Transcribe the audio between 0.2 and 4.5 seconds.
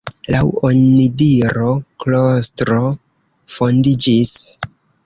Laŭ onidiro klostro fondiĝis.